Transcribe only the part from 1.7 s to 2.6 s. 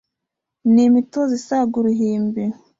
uruhimbi,